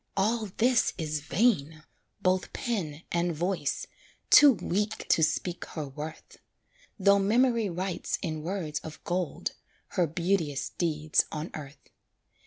[0.17, 1.83] All this is vain!
[2.23, 3.85] both pen and voice,
[4.31, 6.37] Too weak to speak her worth;
[6.97, 9.51] Though memory writes in words of gold,
[9.89, 11.91] Her beauteous deeds on earth.